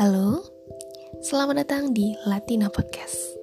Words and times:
Halo, 0.00 0.40
selamat 1.20 1.60
datang 1.60 1.92
di 1.92 2.16
Latina 2.24 2.72
Podcast. 2.72 3.39